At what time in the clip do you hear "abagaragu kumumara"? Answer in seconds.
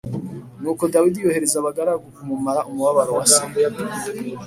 1.59-2.61